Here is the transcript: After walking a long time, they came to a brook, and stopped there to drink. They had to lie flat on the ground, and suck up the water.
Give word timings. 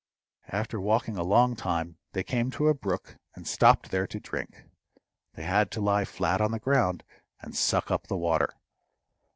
After 0.47 0.81
walking 0.81 1.15
a 1.15 1.21
long 1.21 1.55
time, 1.55 1.99
they 2.13 2.23
came 2.23 2.49
to 2.53 2.69
a 2.69 2.73
brook, 2.73 3.17
and 3.35 3.47
stopped 3.47 3.91
there 3.91 4.07
to 4.07 4.19
drink. 4.19 4.63
They 5.35 5.43
had 5.43 5.69
to 5.73 5.79
lie 5.79 6.05
flat 6.05 6.41
on 6.41 6.49
the 6.49 6.57
ground, 6.59 7.03
and 7.39 7.55
suck 7.55 7.91
up 7.91 8.07
the 8.07 8.17
water. 8.17 8.49